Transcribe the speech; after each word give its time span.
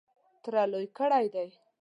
تره 0.43 0.63
لوی 0.71 0.87
کړی 0.97 1.25
دی. 1.33 1.47